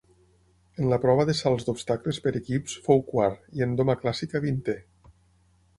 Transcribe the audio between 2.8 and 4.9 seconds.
fou quart i en doma clàssica vintè.